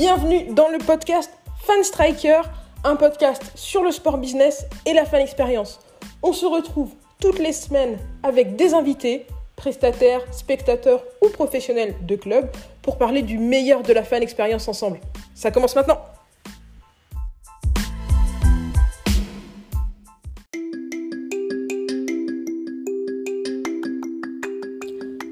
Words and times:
Bienvenue 0.00 0.54
dans 0.54 0.68
le 0.68 0.78
podcast 0.78 1.28
Fan 1.64 1.82
Striker, 1.82 2.42
un 2.84 2.94
podcast 2.94 3.42
sur 3.56 3.82
le 3.82 3.90
sport 3.90 4.18
business 4.18 4.64
et 4.86 4.92
la 4.92 5.04
fan 5.04 5.20
expérience. 5.20 5.80
On 6.22 6.32
se 6.32 6.46
retrouve 6.46 6.92
toutes 7.20 7.40
les 7.40 7.52
semaines 7.52 7.98
avec 8.22 8.54
des 8.54 8.74
invités, 8.74 9.26
prestataires, 9.56 10.20
spectateurs 10.32 11.02
ou 11.20 11.30
professionnels 11.30 11.96
de 12.06 12.14
club 12.14 12.48
pour 12.80 12.96
parler 12.96 13.22
du 13.22 13.38
meilleur 13.38 13.82
de 13.82 13.92
la 13.92 14.04
fan 14.04 14.22
expérience 14.22 14.68
ensemble. 14.68 15.00
Ça 15.34 15.50
commence 15.50 15.74
maintenant. 15.74 15.98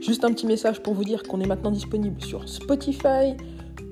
Juste 0.01 0.25
un 0.25 0.33
petit 0.33 0.47
message 0.47 0.83
pour 0.83 0.95
vous 0.95 1.05
dire 1.05 1.23
qu'on 1.23 1.41
est 1.41 1.47
maintenant 1.47 1.71
disponible 1.71 2.21
sur 2.21 2.49
Spotify, 2.49 3.37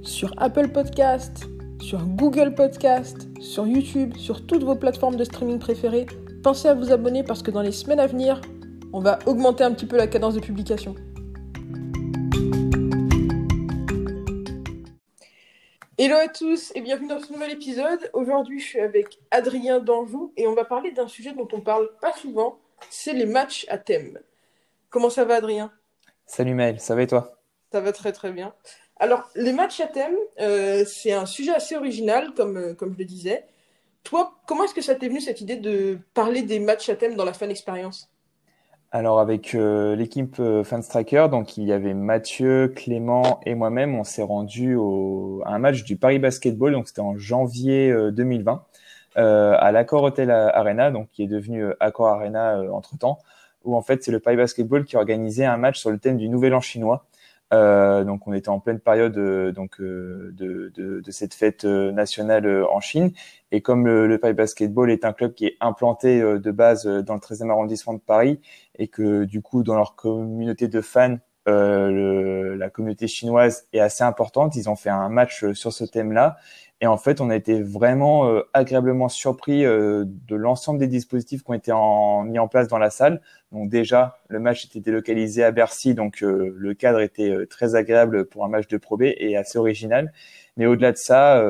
sur 0.04 0.34
Apple 0.36 0.68
Podcast, 0.68 1.46
sur 1.80 2.04
Google 2.04 2.54
Podcast, 2.54 3.26
sur 3.40 3.66
YouTube, 3.66 4.14
sur 4.16 4.46
toutes 4.46 4.62
vos 4.62 4.76
plateformes 4.76 5.16
de 5.16 5.24
streaming 5.24 5.58
préférées. 5.58 6.06
Pensez 6.42 6.68
à 6.68 6.74
vous 6.74 6.92
abonner 6.92 7.24
parce 7.24 7.42
que 7.42 7.50
dans 7.50 7.62
les 7.62 7.72
semaines 7.72 8.00
à 8.00 8.06
venir, 8.06 8.40
on 8.92 9.00
va 9.00 9.18
augmenter 9.26 9.64
un 9.64 9.72
petit 9.72 9.86
peu 9.86 9.96
la 9.96 10.06
cadence 10.06 10.34
de 10.34 10.40
publication. 10.40 10.94
Hello 15.96 16.16
à 16.16 16.28
tous 16.28 16.72
et 16.74 16.82
bienvenue 16.82 17.08
dans 17.08 17.20
ce 17.20 17.32
nouvel 17.32 17.52
épisode. 17.52 18.10
Aujourd'hui, 18.12 18.60
je 18.60 18.66
suis 18.66 18.80
avec 18.80 19.18
Adrien 19.30 19.80
Danjou 19.80 20.32
et 20.36 20.46
on 20.46 20.54
va 20.54 20.64
parler 20.64 20.90
d'un 20.90 21.08
sujet 21.08 21.32
dont 21.32 21.48
on 21.52 21.60
parle 21.60 21.88
pas 22.02 22.12
souvent, 22.12 22.58
c'est 22.90 23.14
les 23.14 23.26
matchs 23.26 23.64
à 23.70 23.78
thème. 23.78 24.18
Comment 24.90 25.08
ça 25.08 25.24
va 25.24 25.36
Adrien? 25.36 25.72
Salut 26.26 26.54
Maël, 26.54 26.78
ça 26.78 26.94
va 26.94 27.02
et 27.02 27.06
toi? 27.06 27.38
Ça 27.72 27.80
va 27.80 27.92
très 27.92 28.12
très 28.12 28.32
bien. 28.32 28.52
Alors, 28.96 29.28
les 29.34 29.52
matchs 29.52 29.80
à 29.80 29.86
thème, 29.86 30.14
euh, 30.40 30.84
c'est 30.86 31.12
un 31.12 31.26
sujet 31.26 31.52
assez 31.52 31.76
original, 31.76 32.32
comme, 32.36 32.56
euh, 32.56 32.74
comme 32.74 32.92
je 32.92 32.98
le 32.98 33.04
disais. 33.04 33.44
Toi, 34.04 34.34
comment 34.46 34.64
est-ce 34.64 34.74
que 34.74 34.82
ça 34.82 34.94
t'est 34.94 35.08
venu 35.08 35.20
cette 35.20 35.40
idée 35.40 35.56
de 35.56 35.98
parler 36.14 36.42
des 36.42 36.60
matchs 36.60 36.88
à 36.88 36.94
thème 36.94 37.16
dans 37.16 37.24
la 37.24 37.32
fan 37.32 37.50
expérience? 37.50 38.10
Alors, 38.92 39.18
avec 39.18 39.56
euh, 39.56 39.96
l'équipe 39.96 40.40
Fan 40.62 40.82
Striker, 40.82 41.26
donc 41.28 41.56
il 41.56 41.64
y 41.64 41.72
avait 41.72 41.94
Mathieu, 41.94 42.68
Clément 42.68 43.40
et 43.44 43.56
moi-même, 43.56 43.96
on 43.96 44.04
s'est 44.04 44.22
rendu 44.22 44.76
au, 44.76 45.42
à 45.44 45.50
un 45.50 45.58
match 45.58 45.82
du 45.82 45.96
Paris 45.96 46.20
Basketball, 46.20 46.72
donc 46.72 46.86
c'était 46.86 47.00
en 47.00 47.16
janvier 47.16 47.92
2020, 48.12 48.64
à 49.16 49.72
l'Accor 49.72 50.04
Hotel 50.04 50.30
Arena, 50.30 50.92
donc 50.92 51.08
qui 51.10 51.24
est 51.24 51.26
devenu 51.26 51.64
Accor 51.80 52.06
Arena 52.06 52.60
entre-temps 52.70 53.18
où 53.64 53.76
en 53.76 53.82
fait 53.82 54.04
c'est 54.04 54.12
le 54.12 54.20
Paris 54.20 54.36
Basketball 54.36 54.84
qui 54.84 54.96
organisait 54.96 55.44
un 55.44 55.56
match 55.56 55.80
sur 55.80 55.90
le 55.90 55.98
thème 55.98 56.16
du 56.16 56.28
Nouvel 56.28 56.54
An 56.54 56.60
chinois. 56.60 57.04
Euh, 57.54 58.04
donc 58.04 58.26
on 58.26 58.32
était 58.32 58.48
en 58.48 58.58
pleine 58.58 58.80
période 58.80 59.16
euh, 59.16 59.52
donc 59.52 59.80
euh, 59.80 60.32
de, 60.36 60.72
de, 60.74 61.00
de, 61.00 61.10
cette 61.10 61.34
fête 61.34 61.64
euh, 61.64 61.92
nationale 61.92 62.64
en 62.64 62.80
Chine. 62.80 63.12
Et 63.52 63.60
comme 63.60 63.86
le, 63.86 64.08
le, 64.08 64.18
Paris 64.18 64.34
Basketball 64.34 64.90
est 64.90 65.04
un 65.04 65.12
club 65.12 65.34
qui 65.34 65.46
est 65.46 65.56
implanté 65.60 66.20
de 66.20 66.50
base 66.50 66.86
dans 66.86 67.14
le 67.14 67.20
13e 67.20 67.50
arrondissement 67.50 67.94
de 67.94 68.00
Paris 68.00 68.40
et 68.78 68.88
que 68.88 69.24
du 69.24 69.42
coup 69.42 69.62
dans 69.62 69.76
leur 69.76 69.94
communauté 69.94 70.66
de 70.66 70.80
fans 70.80 71.18
le, 71.46 72.56
la 72.56 72.70
communauté 72.70 73.06
chinoise 73.06 73.68
est 73.72 73.78
assez 73.78 74.02
importante, 74.02 74.56
ils 74.56 74.68
ont 74.70 74.76
fait 74.76 74.90
un 74.90 75.10
match 75.10 75.44
sur 75.52 75.72
ce 75.72 75.84
thème-là 75.84 76.36
et 76.84 76.86
en 76.86 76.98
fait, 76.98 77.22
on 77.22 77.30
a 77.30 77.36
été 77.36 77.62
vraiment 77.62 78.28
euh, 78.28 78.42
agréablement 78.52 79.08
surpris 79.08 79.64
euh, 79.64 80.04
de 80.06 80.36
l'ensemble 80.36 80.78
des 80.78 80.86
dispositifs 80.86 81.42
qui 81.42 81.50
ont 81.50 81.54
été 81.54 81.72
en, 81.72 82.24
mis 82.24 82.38
en 82.38 82.46
place 82.46 82.68
dans 82.68 82.76
la 82.76 82.90
salle. 82.90 83.22
Donc 83.52 83.70
déjà, 83.70 84.18
le 84.28 84.38
match 84.38 84.66
était 84.66 84.80
délocalisé 84.80 85.42
à 85.44 85.50
Bercy, 85.50 85.94
donc 85.94 86.22
euh, 86.22 86.54
le 86.54 86.74
cadre 86.74 87.00
était 87.00 87.46
très 87.48 87.74
agréable 87.74 88.26
pour 88.26 88.44
un 88.44 88.48
match 88.48 88.68
de 88.68 88.76
Pro 88.76 88.98
B 88.98 89.04
et 89.16 89.34
assez 89.34 89.56
original. 89.56 90.12
Mais 90.58 90.66
au-delà 90.66 90.92
de 90.92 90.98
ça, 90.98 91.42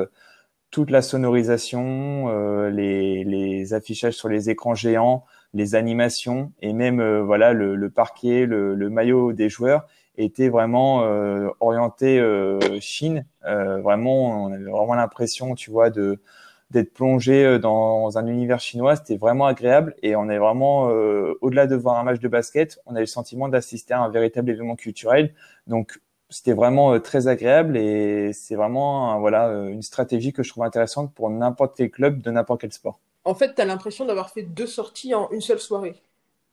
toute 0.71 0.89
la 0.89 1.01
sonorisation, 1.01 2.29
les, 2.69 3.25
les, 3.25 3.73
affichages 3.73 4.13
sur 4.13 4.29
les 4.29 4.49
écrans 4.49 4.73
géants, 4.73 5.25
les 5.53 5.75
animations 5.75 6.53
et 6.61 6.71
même 6.71 7.19
voilà 7.19 7.51
le, 7.51 7.75
le 7.75 7.89
parquet, 7.89 8.45
le, 8.45 8.73
le 8.73 8.89
maillot 8.89 9.33
des 9.33 9.49
joueurs 9.49 9.85
était 10.17 10.49
vraiment 10.49 11.03
euh, 11.03 11.49
orienté 11.59 12.19
euh, 12.19 12.59
Chine. 12.79 13.25
Euh, 13.45 13.81
vraiment, 13.81 14.45
on 14.45 14.53
avait 14.53 14.63
vraiment 14.63 14.95
l'impression, 14.95 15.55
tu 15.55 15.71
vois, 15.71 15.89
de 15.89 16.19
d'être 16.71 16.93
plongé 16.93 17.59
dans 17.59 18.17
un 18.17 18.25
univers 18.25 18.59
chinois. 18.59 18.95
C'était 18.95 19.17
vraiment 19.17 19.45
agréable 19.45 19.95
et 20.01 20.15
on 20.15 20.29
est 20.29 20.39
vraiment 20.39 20.85
au-delà 21.41 21.67
de 21.67 21.75
voir 21.75 21.99
un 21.99 22.03
match 22.03 22.19
de 22.19 22.27
basket, 22.27 22.79
on 22.87 22.95
a 22.95 22.99
eu 22.99 23.01
le 23.03 23.05
sentiment 23.05 23.47
d'assister 23.47 23.93
à 23.93 24.01
un 24.01 24.09
véritable 24.09 24.49
événement 24.49 24.75
culturel. 24.75 25.35
Donc 25.67 26.01
c'était 26.29 26.53
vraiment 26.53 26.99
très 26.99 27.27
agréable 27.27 27.77
et 27.77 28.33
c'est 28.33 28.55
vraiment 28.55 29.19
voilà 29.19 29.47
une 29.69 29.83
stratégie 29.83 30.33
que 30.33 30.41
je 30.41 30.49
trouve 30.49 30.63
intéressante 30.63 31.13
pour 31.13 31.29
n'importe 31.29 31.77
quel 31.77 31.91
club 31.91 32.21
de 32.21 32.31
n'importe 32.31 32.61
quel 32.61 32.73
sport. 32.73 32.99
En 33.25 33.35
fait, 33.35 33.53
tu 33.53 33.61
as 33.61 33.65
l'impression 33.65 34.05
d'avoir 34.05 34.31
fait 34.31 34.43
deux 34.43 34.67
sorties 34.67 35.13
en 35.13 35.29
une 35.31 35.41
seule 35.41 35.59
soirée. 35.59 35.95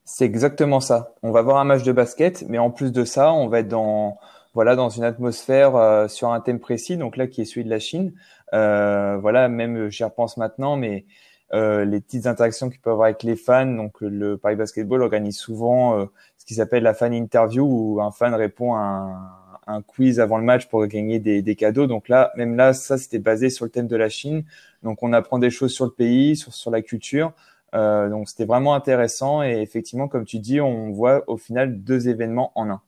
C'est 0.05 0.25
exactement 0.25 0.79
ça. 0.79 1.13
On 1.23 1.31
va 1.31 1.41
voir 1.41 1.57
un 1.57 1.63
match 1.63 1.83
de 1.83 1.91
basket, 1.91 2.43
mais 2.49 2.57
en 2.57 2.71
plus 2.71 2.91
de 2.91 3.05
ça, 3.05 3.33
on 3.33 3.47
va 3.47 3.59
être 3.59 3.69
dans 3.69 4.17
voilà 4.53 4.75
dans 4.75 4.89
une 4.89 5.03
atmosphère 5.03 5.75
euh, 5.75 6.07
sur 6.07 6.31
un 6.31 6.39
thème 6.39 6.59
précis, 6.59 6.97
donc 6.97 7.17
là 7.17 7.27
qui 7.27 7.41
est 7.41 7.45
celui 7.45 7.63
de 7.63 7.69
la 7.69 7.79
Chine. 7.79 8.13
Euh, 8.53 9.17
voilà, 9.19 9.47
même 9.49 9.89
j'y 9.89 10.03
repense 10.03 10.37
maintenant, 10.37 10.75
mais 10.75 11.05
euh, 11.53 11.85
les 11.85 12.01
petites 12.01 12.25
interactions 12.25 12.69
qu'il 12.69 12.79
peut 12.79 12.89
avoir 12.91 13.05
avec 13.05 13.23
les 13.23 13.35
fans. 13.35 13.65
Donc 13.65 14.01
le 14.01 14.37
Paris 14.37 14.55
Basketball 14.55 15.01
organise 15.01 15.37
souvent 15.37 15.99
euh, 15.99 16.05
ce 16.37 16.45
qui 16.45 16.55
s'appelle 16.55 16.83
la 16.83 16.93
fan 16.93 17.13
interview, 17.13 17.65
où 17.65 18.01
un 18.01 18.11
fan 18.11 18.33
répond 18.33 18.73
à 18.75 18.79
un, 18.79 19.75
un 19.75 19.81
quiz 19.81 20.19
avant 20.19 20.37
le 20.37 20.43
match 20.43 20.67
pour 20.67 20.85
gagner 20.87 21.19
des, 21.19 21.41
des, 21.41 21.55
cadeaux. 21.55 21.87
Donc 21.87 22.09
là, 22.09 22.31
même 22.37 22.55
là, 22.55 22.73
ça 22.73 22.97
c'était 22.97 23.19
basé 23.19 23.49
sur 23.49 23.65
le 23.65 23.71
thème 23.71 23.87
de 23.87 23.95
la 23.95 24.09
Chine. 24.09 24.43
Donc 24.81 25.03
on 25.03 25.13
apprend 25.13 25.39
des 25.39 25.49
choses 25.51 25.71
sur 25.73 25.85
le 25.85 25.91
pays, 25.91 26.35
sur, 26.35 26.53
sur 26.53 26.71
la 26.71 26.81
culture. 26.81 27.33
Euh, 27.73 28.09
donc 28.09 28.29
c'était 28.29 28.45
vraiment 28.45 28.75
intéressant 28.75 29.43
et 29.43 29.61
effectivement, 29.61 30.07
comme 30.07 30.25
tu 30.25 30.39
dis, 30.39 30.61
on 30.61 30.91
voit 30.91 31.23
au 31.27 31.37
final 31.37 31.81
deux 31.83 32.07
événements 32.07 32.51
en 32.55 32.69
un. 32.69 32.81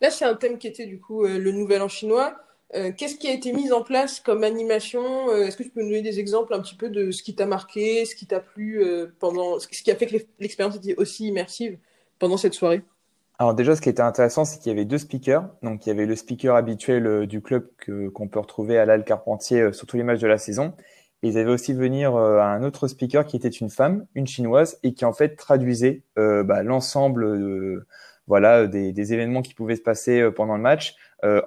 Là, 0.00 0.10
c'est 0.10 0.24
un 0.24 0.34
thème 0.34 0.58
qui 0.58 0.66
était 0.66 0.86
du 0.86 1.00
coup 1.00 1.24
euh, 1.24 1.38
le 1.38 1.52
Nouvel 1.52 1.82
An 1.82 1.88
chinois. 1.88 2.34
Euh, 2.74 2.90
Qu'est-ce 2.96 3.16
qui 3.16 3.28
a 3.28 3.32
été 3.32 3.52
mis 3.52 3.70
en 3.70 3.82
place 3.82 4.18
comme 4.18 4.42
animation? 4.42 5.32
Est-ce 5.32 5.56
que 5.56 5.62
tu 5.62 5.70
peux 5.70 5.82
nous 5.82 5.90
donner 5.90 6.02
des 6.02 6.18
exemples 6.18 6.54
un 6.54 6.60
petit 6.60 6.74
peu 6.74 6.88
de 6.88 7.12
ce 7.12 7.22
qui 7.22 7.34
t'a 7.36 7.46
marqué, 7.46 8.04
ce 8.04 8.16
qui 8.16 8.26
t'a 8.26 8.40
plu 8.40 8.84
pendant, 9.20 9.60
ce 9.60 9.68
qui 9.68 9.90
a 9.90 9.94
fait 9.94 10.06
que 10.06 10.16
l'expérience 10.40 10.74
était 10.76 10.96
aussi 10.96 11.28
immersive 11.28 11.78
pendant 12.18 12.36
cette 12.36 12.54
soirée? 12.54 12.82
Alors 13.38 13.54
déjà, 13.54 13.76
ce 13.76 13.80
qui 13.80 13.88
était 13.88 14.02
intéressant, 14.02 14.44
c'est 14.44 14.58
qu'il 14.58 14.70
y 14.70 14.74
avait 14.74 14.84
deux 14.84 14.98
speakers. 14.98 15.48
Donc 15.62 15.86
il 15.86 15.90
y 15.90 15.92
avait 15.92 16.06
le 16.06 16.16
speaker 16.16 16.56
habituel 16.56 17.28
du 17.28 17.40
club 17.40 17.68
qu'on 18.12 18.26
peut 18.26 18.40
retrouver 18.40 18.76
à 18.78 18.86
l'Al 18.86 19.04
Carpentier 19.04 19.72
sur 19.72 19.86
tous 19.86 19.96
les 19.96 20.02
matchs 20.02 20.20
de 20.20 20.26
la 20.26 20.38
saison, 20.38 20.72
ils 21.28 21.38
avaient 21.38 21.50
aussi 21.50 21.72
venir 21.72 22.14
euh, 22.16 22.40
un 22.40 22.62
autre 22.62 22.88
speaker 22.88 23.26
qui 23.26 23.36
était 23.36 23.48
une 23.48 23.70
femme, 23.70 24.06
une 24.14 24.26
chinoise, 24.26 24.78
et 24.82 24.94
qui 24.94 25.04
en 25.04 25.12
fait 25.12 25.36
traduisait 25.36 26.02
euh, 26.18 26.42
bah, 26.44 26.62
l'ensemble 26.62 27.24
voilà 28.26 28.66
des, 28.66 29.12
événements 29.12 29.42
qui 29.42 29.54
pouvaient 29.54 29.76
se 29.76 29.82
passer 29.82 30.20
euh, 30.20 30.30
pendant 30.30 30.56
le 30.56 30.62
match 30.62 30.96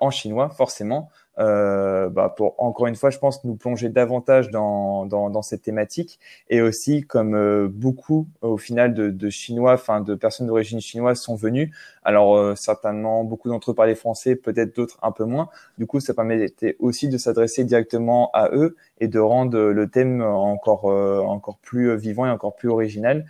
en 0.02 0.10
chinois, 0.10 0.50
forcément. 0.50 1.10
Euh, 1.40 2.10
bah 2.10 2.34
pour 2.36 2.56
encore 2.58 2.88
une 2.88 2.96
fois, 2.96 3.12
je 3.12 3.20
pense 3.20 3.44
nous 3.44 3.56
plonger 3.56 3.90
davantage 3.90 4.50
dans, 4.50 5.06
dans, 5.06 5.30
dans 5.30 5.44
cette 5.44 5.62
thématique 5.62 6.20
et 6.50 6.62
aussi 6.62 7.02
comme 7.04 7.36
euh, 7.36 7.68
beaucoup 7.70 8.28
au 8.42 8.58
final 8.58 8.96
de, 8.96 9.12
de 9.12 9.30
Chinois, 9.30 9.74
enfin 9.74 10.02
de 10.02 10.16
personnes 10.16 10.48
d'origine 10.48 10.82
chinoise 10.82 11.20
sont 11.20 11.36
venus. 11.36 11.70
Alors 12.04 12.36
euh, 12.36 12.56
certainement 12.56 13.24
beaucoup 13.24 13.50
d'entre 13.50 13.72
eux 13.72 13.76
parlaient 13.76 13.94
français, 13.94 14.36
peut-être 14.36 14.76
d'autres 14.76 14.98
un 15.04 15.12
peu 15.12 15.26
moins. 15.26 15.50
Du 15.78 15.86
coup, 15.86 16.00
ça 16.00 16.16
permettait 16.16 16.76
aussi 16.80 17.08
de 17.08 17.18
s'adresser 17.20 17.64
directement 17.64 18.32
à 18.34 18.50
eux 18.54 18.76
et 19.00 19.08
de 19.08 19.20
rendre 19.20 19.60
le 19.60 19.90
thème 19.90 20.22
encore 20.24 20.86
encore 20.86 21.58
plus 21.60 21.96
vivant 21.98 22.26
et 22.26 22.30
encore 22.30 22.56
plus 22.56 22.70
original. 22.70 23.26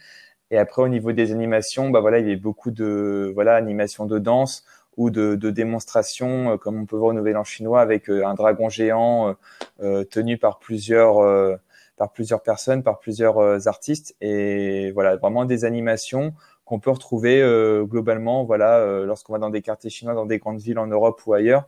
Et 0.49 0.57
après 0.57 0.81
au 0.81 0.87
niveau 0.87 1.11
des 1.11 1.33
animations, 1.33 1.89
bah 1.89 1.99
voilà, 1.99 2.19
il 2.19 2.25
y 2.25 2.31
avait 2.31 2.39
beaucoup 2.39 2.71
de 2.71 3.31
voilà 3.35 3.55
animations 3.55 4.05
de 4.05 4.17
danse 4.17 4.63
ou 4.97 5.11
de, 5.11 5.35
de 5.35 5.49
démonstrations, 5.51 6.53
euh, 6.53 6.57
comme 6.57 6.81
on 6.81 6.85
peut 6.85 6.97
voir 6.97 7.11
au 7.11 7.13
Nouvel 7.13 7.37
An 7.37 7.43
chinois, 7.43 7.81
avec 7.81 8.09
euh, 8.09 8.25
un 8.25 8.33
dragon 8.33 8.67
géant 8.67 9.35
euh, 9.79 10.03
tenu 10.03 10.37
par 10.37 10.59
plusieurs 10.59 11.57
par 11.95 12.11
plusieurs 12.11 12.43
personnes, 12.43 12.83
par 12.83 12.99
plusieurs 12.99 13.67
artistes, 13.67 14.15
et 14.21 14.91
voilà 14.91 15.15
vraiment 15.15 15.45
des 15.45 15.65
animations 15.65 16.33
qu'on 16.63 16.79
peut 16.79 16.91
retrouver 16.91 17.41
globalement, 17.85 18.43
voilà, 18.43 19.03
lorsqu'on 19.03 19.33
va 19.33 19.39
dans 19.39 19.49
des 19.49 19.63
quartiers 19.63 19.89
chinois, 19.89 20.13
dans 20.13 20.27
des 20.27 20.37
grandes 20.37 20.59
villes 20.59 20.77
en 20.77 20.85
Europe 20.85 21.19
ou 21.25 21.33
ailleurs, 21.33 21.67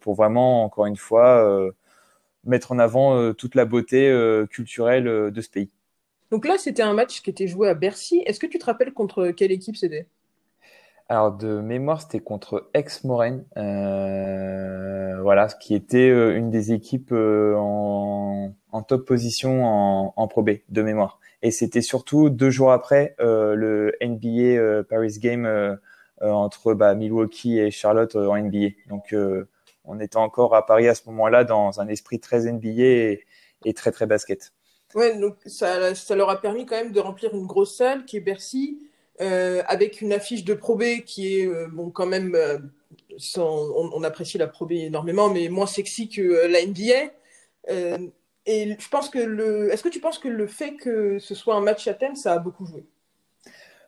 pour 0.00 0.14
vraiment 0.14 0.62
encore 0.62 0.86
une 0.86 0.96
fois 0.96 1.44
mettre 2.44 2.70
en 2.70 2.78
avant 2.78 3.32
toute 3.32 3.56
la 3.56 3.64
beauté 3.64 4.14
culturelle 4.48 5.32
de 5.32 5.40
ce 5.40 5.50
pays. 5.50 5.70
Donc 6.30 6.46
là, 6.46 6.56
c'était 6.56 6.82
un 6.82 6.94
match 6.94 7.20
qui 7.20 7.30
était 7.30 7.48
joué 7.48 7.68
à 7.68 7.74
Bercy. 7.74 8.22
Est-ce 8.24 8.38
que 8.38 8.46
tu 8.46 8.58
te 8.58 8.64
rappelles 8.64 8.92
contre 8.92 9.30
quelle 9.30 9.50
équipe 9.50 9.76
c'était? 9.76 10.06
Alors 11.08 11.32
de 11.32 11.60
mémoire, 11.60 12.00
c'était 12.00 12.20
contre 12.20 12.70
Aix-Morenne, 12.74 13.44
euh, 13.56 15.20
voilà, 15.22 15.48
qui 15.48 15.74
était 15.74 16.10
euh, 16.10 16.36
une 16.36 16.50
des 16.50 16.72
équipes 16.72 17.12
euh, 17.12 17.54
en, 17.56 18.54
en, 18.70 18.82
top 18.82 19.06
position 19.06 19.64
en, 19.64 20.12
en 20.16 20.28
Pro 20.28 20.42
B 20.42 20.50
de 20.68 20.82
mémoire. 20.82 21.20
Et 21.42 21.50
c'était 21.50 21.82
surtout 21.82 22.30
deux 22.30 22.50
jours 22.50 22.72
après 22.72 23.14
euh, 23.20 23.54
le 23.54 23.94
NBA 24.02 24.58
euh, 24.58 24.82
Paris 24.82 25.18
Game 25.18 25.78
entre 26.20 26.74
bah, 26.74 26.94
Milwaukee 26.94 27.58
et 27.58 27.70
Charlotte 27.72 28.14
en 28.14 28.36
NBA. 28.36 28.68
Donc 28.88 29.14
on 29.84 29.98
était 29.98 30.16
encore 30.16 30.54
à 30.54 30.64
Paris 30.64 30.86
à 30.86 30.94
ce 30.94 31.02
moment-là 31.06 31.42
dans 31.42 31.80
un 31.80 31.88
esprit 31.88 32.20
très 32.20 32.50
NBA 32.50 32.68
et, 32.68 33.24
et 33.64 33.74
très 33.74 33.90
très 33.90 34.06
basket. 34.06 34.52
Ouais, 34.94 35.18
donc 35.18 35.36
ça, 35.46 35.94
ça 35.94 36.14
leur 36.14 36.30
a 36.30 36.40
permis 36.40 36.66
quand 36.66 36.76
même 36.76 36.92
de 36.92 37.00
remplir 37.00 37.34
une 37.34 37.46
grosse 37.46 37.76
salle 37.76 38.04
qui 38.04 38.18
est 38.18 38.20
Bercy, 38.20 38.78
avec 39.18 40.00
une 40.00 40.12
affiche 40.12 40.44
de 40.44 40.54
Pro 40.54 40.76
B 40.76 41.02
qui 41.04 41.38
est 41.38 41.46
euh, 41.46 41.68
bon 41.70 41.90
quand 41.90 42.06
même, 42.06 42.34
euh, 42.34 42.58
on, 43.36 44.02
apprécie 44.02 44.38
la 44.38 44.46
Pro 44.46 44.66
B 44.66 44.72
énormément, 44.72 45.28
mais 45.28 45.48
moins 45.48 45.66
sexy 45.66 46.08
que 46.08 46.22
euh, 46.22 46.48
la 46.48 46.64
NBA. 46.64 47.12
Euh, 47.70 47.98
et 48.46 48.76
je 48.78 48.88
pense 48.88 49.08
que 49.08 49.18
le, 49.18 49.72
est-ce 49.72 49.82
que 49.82 49.88
tu 49.88 50.00
penses 50.00 50.18
que 50.18 50.28
le 50.28 50.46
fait 50.46 50.74
que 50.74 51.18
ce 51.18 51.34
soit 51.34 51.54
un 51.54 51.60
match 51.60 51.86
à 51.86 51.94
thème, 51.94 52.16
ça 52.16 52.32
a 52.32 52.38
beaucoup 52.38 52.66
joué? 52.66 52.84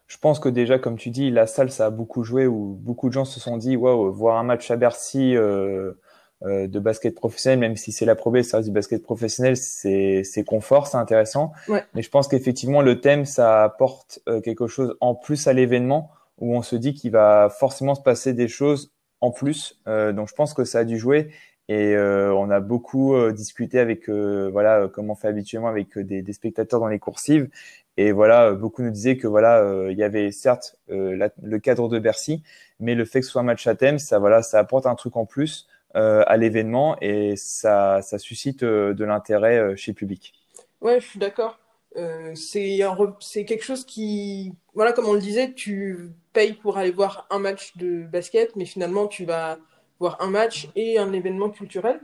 Je 0.07 0.19
pense 0.19 0.39
que 0.39 0.49
déjà, 0.49 0.79
comme 0.79 0.97
tu 0.97 1.11
dis, 1.11 1.31
la 1.31 1.47
salle, 1.47 1.71
ça 1.71 1.87
a 1.87 1.91
beaucoup 1.91 2.25
joué, 2.25 2.47
où 2.47 2.79
beaucoup 2.81 3.09
de 3.09 3.15
gens 3.15 3.25
se 3.25 3.41
sont 3.41 3.57
dit, 3.57 3.75
waouh, 3.75 4.13
voir 4.13 4.39
un 4.39 4.45
match 4.45 4.71
à 4.71 4.77
Bercy. 4.77 5.35
Euh, 5.35 5.43
euh, 5.43 5.99
de 6.45 6.79
basket 6.79 7.15
professionnel, 7.15 7.59
même 7.59 7.77
si 7.77 7.91
c'est 7.91 8.05
la 8.05 8.15
probée, 8.15 8.43
ça 8.43 8.59
reste 8.59 8.69
du 8.69 8.75
basket 8.75 9.03
professionnel, 9.03 9.57
c'est 9.57 10.45
confort, 10.47 10.87
c'est 10.87 10.97
intéressant. 10.97 11.53
Ouais. 11.69 11.83
Mais 11.95 12.03
je 12.03 12.11
pense 12.11 12.29
qu'effectivement, 12.29 12.83
le 12.83 13.01
thème, 13.01 13.25
ça 13.25 13.65
apporte 13.65 14.21
euh, 14.29 14.41
quelque 14.41 14.67
chose 14.67 14.97
en 15.01 15.15
plus 15.15 15.47
à 15.47 15.53
l'événement 15.53 16.11
où 16.39 16.57
on 16.57 16.63
se 16.63 16.77
dit 16.77 16.95
qu'il 16.95 17.13
va 17.13 17.49
forcément 17.49 17.95
se 17.95 18.03
passer 18.03 18.33
des 18.33 18.49
choses 18.49 18.93
en 19.21 19.31
plus. 19.31 19.81
Euh, 19.89 20.13
donc, 20.13 20.29
je 20.29 20.35
pense 20.35 20.55
que 20.55 20.65
ça 20.65 20.81
a 20.81 20.85
dû 20.85 20.99
jouer. 20.99 21.31
Et 21.69 21.95
euh, 21.95 22.35
on 22.35 22.51
a 22.51 22.61
beaucoup 22.61 23.15
euh, 23.15 23.33
discuté 23.33 23.79
avec, 23.79 24.11
voilà, 24.11 24.89
comme 24.89 25.09
on 25.09 25.15
fait 25.15 25.29
habituellement 25.29 25.69
avec 25.69 25.99
des, 25.99 26.21
des, 26.21 26.33
spectateurs 26.35 26.81
dans 26.81 26.89
les 26.89 26.99
coursives. 26.99 27.49
Et 27.97 28.13
voilà, 28.13 28.53
beaucoup 28.53 28.83
nous 28.83 28.91
disaient 28.91 29.17
que 29.17 29.29
voilà, 29.29 29.65
il 29.89 29.97
y 29.97 30.03
avait 30.03 30.33
certes 30.33 30.77
la, 30.89 31.31
le 31.41 31.59
cadre 31.61 31.89
de 31.89 32.01
Bercy, 32.01 32.43
mais 32.81 32.97
le 32.97 33.05
fait 33.05 33.21
que 33.21 33.27
ce 33.27 33.31
soit 33.31 33.41
un 33.41 33.45
match 33.45 33.67
à 33.69 33.77
thème, 33.77 34.01
ça 34.01 34.19
voilà, 34.19 34.43
ça 34.43 34.59
apporte 34.59 34.87
un 34.87 34.97
truc 34.97 35.17
en 35.17 35.27
plus 35.27 35.69
euh, 35.69 35.74
à 35.95 36.37
l'événement 36.37 36.97
et 37.01 37.37
ça, 37.37 38.01
suscite 38.19 38.63
euh, 38.63 38.95
de 38.95 39.05
l'intérêt 39.05 39.59
euh, 39.59 39.77
chez 39.77 39.93
le 39.93 39.97
public. 39.97 40.35
Ouais, 40.81 41.01
je 41.01 41.07
suis 41.07 41.19
d'accord. 41.19 41.59
Euh, 41.97 42.35
c'est 42.35 43.45
quelque 43.45 43.63
chose 43.63 43.85
qui, 43.85 44.53
voilà, 44.75 44.93
comme 44.93 45.07
on 45.07 45.13
le 45.13 45.21
disait, 45.21 45.53
tu 45.53 46.11
payes 46.33 46.55
pour 46.55 46.77
aller 46.77 46.91
voir 46.91 47.27
un 47.31 47.39
match 47.39 47.77
de 47.77 48.03
basket, 48.03 48.57
mais 48.57 48.65
finalement 48.65 49.07
tu 49.07 49.25
vas 49.25 49.59
voir 50.01 50.21
un 50.21 50.29
match 50.29 50.69
et 50.75 50.99
un 50.99 51.13
événement 51.13 51.51
culturel. 51.51 52.01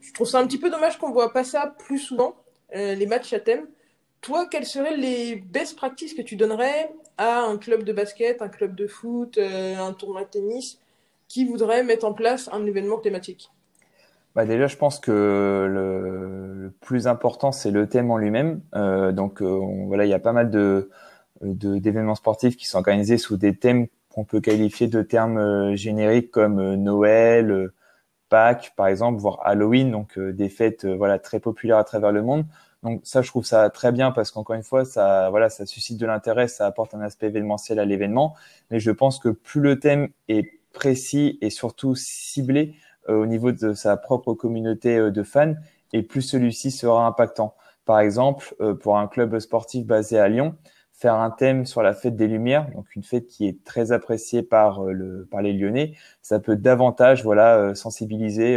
Je 0.00 0.12
trouve 0.12 0.28
ça 0.28 0.38
un 0.38 0.46
petit 0.46 0.58
peu 0.58 0.68
dommage 0.68 0.98
qu'on 0.98 1.10
voit 1.10 1.32
pas 1.32 1.44
ça 1.44 1.74
plus 1.78 1.98
souvent, 1.98 2.36
euh, 2.74 2.94
les 2.94 3.06
matchs 3.06 3.32
à 3.32 3.40
thème. 3.40 3.66
Toi, 4.20 4.46
quelles 4.50 4.66
seraient 4.66 4.96
les 4.96 5.36
best 5.36 5.76
practices 5.76 6.14
que 6.14 6.22
tu 6.22 6.36
donnerais 6.36 6.92
à 7.16 7.40
un 7.40 7.56
club 7.56 7.84
de 7.84 7.92
basket, 7.92 8.42
un 8.42 8.48
club 8.48 8.74
de 8.74 8.86
foot, 8.86 9.38
euh, 9.38 9.76
un 9.78 9.92
tournoi 9.94 10.24
de 10.24 10.28
tennis 10.28 10.78
qui 11.34 11.44
voudrait 11.44 11.82
mettre 11.82 12.04
en 12.04 12.12
place 12.12 12.48
un 12.52 12.64
événement 12.64 12.98
thématique 12.98 13.50
bah 14.36 14.44
déjà, 14.44 14.66
je 14.66 14.76
pense 14.76 14.98
que 14.98 15.12
le, 15.12 16.72
plus 16.80 17.06
important, 17.06 17.52
c'est 17.52 17.70
le 17.70 17.88
thème 17.88 18.10
en 18.10 18.18
lui-même. 18.18 18.62
Euh, 18.74 19.12
donc, 19.12 19.40
euh, 19.40 19.60
voilà, 19.86 20.06
il 20.06 20.08
y 20.08 20.14
a 20.14 20.18
pas 20.18 20.32
mal 20.32 20.50
de 20.50 20.90
d'événements 21.40 22.16
sportifs 22.16 22.56
qui 22.56 22.66
sont 22.66 22.78
organisés 22.78 23.16
sous 23.16 23.36
des 23.36 23.56
thèmes 23.56 23.86
qu'on 24.08 24.24
peut 24.24 24.40
qualifier 24.40 24.88
de 24.88 25.02
termes 25.02 25.38
euh, 25.38 25.76
génériques 25.76 26.32
comme 26.32 26.74
Noël, 26.74 27.70
Pâques, 28.28 28.72
par 28.76 28.88
exemple, 28.88 29.20
voire 29.20 29.38
Halloween, 29.44 29.92
donc 29.92 30.18
des 30.18 30.48
fêtes, 30.48 30.84
voilà, 30.84 31.20
très 31.20 31.38
populaires 31.38 31.78
à 31.78 31.84
travers 31.84 32.10
le 32.10 32.22
monde. 32.22 32.44
Donc 32.82 33.02
ça, 33.04 33.22
je 33.22 33.28
trouve 33.28 33.44
ça 33.44 33.70
très 33.70 33.92
bien 33.92 34.10
parce 34.10 34.32
qu'encore 34.32 34.56
une 34.56 34.64
fois, 34.64 34.84
ça, 34.84 35.30
voilà, 35.30 35.48
ça 35.48 35.64
suscite 35.64 35.98
de 35.98 36.06
l'intérêt, 36.06 36.48
ça 36.48 36.66
apporte 36.66 36.92
un 36.94 37.02
aspect 37.02 37.28
événementiel 37.28 37.78
à 37.78 37.84
l'événement. 37.84 38.34
Mais 38.70 38.80
je 38.80 38.90
pense 38.90 39.20
que 39.20 39.28
plus 39.28 39.60
le 39.60 39.78
thème 39.78 40.08
est 40.28 40.63
précis 40.74 41.38
et 41.40 41.48
surtout 41.48 41.94
ciblé 41.94 42.74
euh, 43.08 43.16
au 43.16 43.26
niveau 43.26 43.52
de 43.52 43.72
sa 43.72 43.96
propre 43.96 44.34
communauté 44.34 44.98
euh, 44.98 45.10
de 45.10 45.22
fans 45.22 45.54
et 45.92 46.02
plus 46.02 46.22
celui-ci 46.22 46.70
sera 46.70 47.06
impactant. 47.06 47.54
Par 47.86 48.00
exemple, 48.00 48.54
euh, 48.60 48.74
pour 48.74 48.98
un 48.98 49.06
club 49.06 49.38
sportif 49.38 49.86
basé 49.86 50.18
à 50.18 50.28
Lyon, 50.28 50.56
faire 50.92 51.14
un 51.14 51.30
thème 51.30 51.66
sur 51.66 51.82
la 51.82 51.92
fête 51.94 52.16
des 52.16 52.26
Lumières, 52.26 52.70
donc 52.74 52.94
une 52.96 53.02
fête 53.02 53.26
qui 53.26 53.46
est 53.46 53.64
très 53.64 53.92
appréciée 53.92 54.42
par 54.42 54.84
le 54.84 55.26
par 55.30 55.42
les 55.42 55.52
Lyonnais, 55.52 55.94
ça 56.22 56.38
peut 56.38 56.56
davantage 56.56 57.24
voilà 57.24 57.74
sensibiliser 57.74 58.56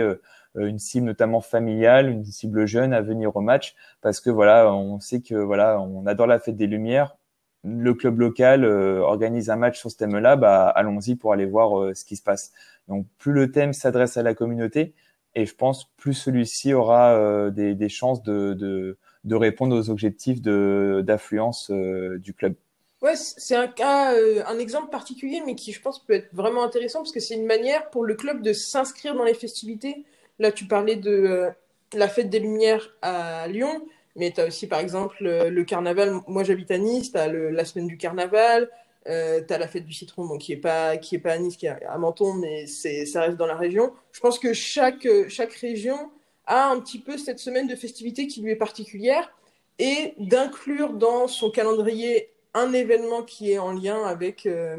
une 0.56 0.78
cible 0.78 1.08
notamment 1.08 1.42
familiale, 1.42 2.10
une 2.10 2.24
cible 2.26 2.68
jeune 2.68 2.94
à 2.94 3.02
venir 3.02 3.36
au 3.36 3.42
match 3.42 3.76
parce 4.02 4.20
que 4.22 4.30
voilà, 4.30 4.72
on 4.72 5.00
sait 5.00 5.22
que 5.22 5.34
voilà, 5.34 5.82
on 5.82 6.06
adore 6.06 6.28
la 6.28 6.40
fête 6.40 6.56
des 6.56 6.68
Lumières, 6.68 7.18
le 7.64 7.94
club 7.94 8.20
local 8.20 8.64
euh, 8.64 9.00
organise 9.02 9.50
un 9.50 9.56
match 9.56 9.80
sur 9.80 9.92
ce 9.92 9.98
thème-là, 9.98 10.36
bah, 10.36 10.68
allons-y 10.68 11.16
pour 11.16 11.34
aller 11.34 11.46
voir 11.46 11.80
euh, 11.80 11.94
ce 11.94 12.06
qui 12.06 12.16
se 12.16 12.24
passe. 12.24 12.52
Donc 12.88 13.06
plus 13.18 13.34
le 13.34 13.52
thème 13.52 13.74
s'adresse 13.74 14.18
à 14.18 14.24
la 14.24 14.34
communauté, 14.34 14.94
et 15.36 15.46
je 15.46 15.56
pense 15.56 15.86
plus 15.98 16.14
celui-ci 16.14 16.74
aura 16.74 17.16
euh, 17.16 17.50
des, 17.50 17.90
chances 17.90 18.24
de, 18.24 18.54
de, 18.54 18.98
de, 19.24 19.36
répondre 19.36 19.76
aux 19.76 19.90
objectifs 19.90 20.42
d'affluence 20.42 21.70
du 21.70 22.34
club. 22.34 22.56
Ouais, 23.02 23.16
c'est 23.16 23.56
un 23.56 23.68
cas, 23.68 24.16
un 24.48 24.58
exemple 24.58 24.90
particulier, 24.90 25.44
mais 25.46 25.54
qui 25.54 25.72
je 25.72 25.82
pense 25.82 26.04
peut 26.04 26.14
être 26.14 26.34
vraiment 26.34 26.64
intéressant 26.64 27.00
parce 27.00 27.12
que 27.12 27.20
c'est 27.20 27.36
une 27.36 27.46
manière 27.46 27.90
pour 27.92 28.06
le 28.06 28.16
club 28.16 28.42
de 28.42 28.54
s'inscrire 28.54 29.14
dans 29.14 29.24
les 29.24 29.36
festivités. 29.36 30.06
Là, 30.40 30.52
tu 30.52 30.66
parlais 30.66 30.96
de 30.96 31.50
la 31.94 32.08
fête 32.08 32.32
des 32.32 32.40
Lumières 32.40 32.96
à 33.04 33.48
Lyon 33.48 33.82
mais 34.18 34.32
tu 34.32 34.42
as 34.42 34.48
aussi, 34.48 34.68
par 34.68 34.80
exemple, 34.80 35.16
le, 35.22 35.64
carnaval. 35.64 36.20
Moi, 36.28 36.44
j'habite 36.44 36.72
à 36.72 36.78
Nice, 36.78 37.12
tu 37.12 37.18
as 37.18 37.28
la 37.28 37.66
semaine 37.66 37.88
du 37.88 37.98
carnaval, 37.98 38.70
euh, 39.08 39.42
tu 39.48 39.54
as 39.54 39.58
la 39.58 39.68
fête 39.68 39.86
du 39.86 39.94
citron, 39.94 40.38
qui 40.38 40.52
n'est 40.52 40.60
pas, 40.60 40.98
pas 41.24 41.32
à 41.32 41.38
Nice, 41.38 41.56
qui 41.56 41.68
est 41.68 41.84
à 41.86 41.98
Menton, 41.98 42.34
mais 42.34 42.66
ça 42.68 43.22
reste 43.22 43.38
dans 43.38 43.46
la 43.46 43.56
région. 43.56 43.94
Je 44.12 44.20
pense 44.20 44.40
que 44.40 44.54
chaque, 44.54 45.08
chaque 45.30 45.54
région 45.54 46.12
a 46.46 46.70
un 46.70 46.80
petit 46.80 47.00
peu 47.00 47.18
cette 47.18 47.40
semaine 47.40 47.68
de 47.68 47.76
festivité 47.76 48.28
qui 48.28 48.42
lui 48.42 48.52
est 48.52 48.58
particulière 48.58 49.32
et 49.80 50.14
d'inclure 50.18 50.94
dans 50.94 51.28
son 51.28 51.52
calendrier 51.52 52.32
un 52.54 52.74
événement 52.74 53.22
qui 53.24 53.52
est 53.52 53.60
en 53.60 53.74
lien 53.74 54.04
avec, 54.04 54.46
euh, 54.46 54.78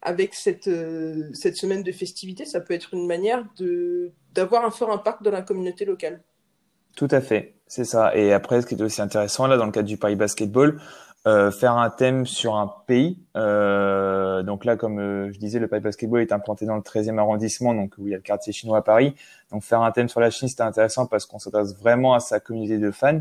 avec 0.00 0.34
cette, 0.34 0.68
euh, 0.68 1.28
cette 1.34 1.56
semaine 1.56 1.82
de 1.82 1.92
festivité, 1.92 2.46
ça 2.46 2.60
peut 2.60 2.72
être 2.74 2.94
une 2.94 3.06
manière 3.06 3.44
d'avoir 4.32 4.64
un 4.64 4.70
fort 4.70 4.90
impact 4.90 5.22
dans 5.22 5.30
la 5.30 5.42
communauté 5.42 5.84
locale. 5.84 6.22
Tout 6.96 7.08
à 7.10 7.20
fait, 7.20 7.54
c'est 7.70 7.84
ça. 7.84 8.16
Et 8.16 8.32
après, 8.32 8.60
ce 8.60 8.66
qui 8.66 8.74
est 8.74 8.82
aussi 8.82 9.00
intéressant, 9.00 9.46
là, 9.46 9.56
dans 9.56 9.64
le 9.64 9.70
cadre 9.70 9.86
du 9.86 9.96
Paris 9.96 10.16
Basketball, 10.16 10.80
euh, 11.28 11.52
faire 11.52 11.78
un 11.78 11.88
thème 11.88 12.26
sur 12.26 12.56
un 12.56 12.66
pays. 12.88 13.22
Euh, 13.36 14.42
donc 14.42 14.64
là, 14.64 14.76
comme 14.76 14.98
euh, 14.98 15.32
je 15.32 15.38
disais, 15.38 15.60
le 15.60 15.68
Paris 15.68 15.80
Basketball 15.80 16.20
est 16.20 16.32
implanté 16.32 16.66
dans 16.66 16.74
le 16.74 16.82
13e 16.82 17.16
arrondissement, 17.18 17.72
donc 17.72 17.94
où 17.96 18.08
il 18.08 18.10
y 18.10 18.14
a 18.14 18.16
le 18.16 18.24
quartier 18.24 18.52
chinois 18.52 18.78
à 18.78 18.82
Paris. 18.82 19.14
Donc 19.52 19.62
faire 19.62 19.82
un 19.82 19.92
thème 19.92 20.08
sur 20.08 20.18
la 20.18 20.30
Chine, 20.30 20.48
c'était 20.48 20.64
intéressant 20.64 21.06
parce 21.06 21.26
qu'on 21.26 21.38
s'adresse 21.38 21.76
vraiment 21.76 22.12
à 22.12 22.18
sa 22.18 22.40
communauté 22.40 22.78
de 22.78 22.90
fans. 22.90 23.20